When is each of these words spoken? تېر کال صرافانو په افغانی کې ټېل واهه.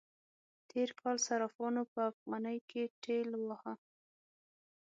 تېر 0.69 0.89
کال 0.99 1.17
صرافانو 1.27 1.81
په 1.91 1.99
افغانی 2.11 2.57
کې 2.69 2.83
ټېل 3.03 3.29
واهه. 3.47 3.73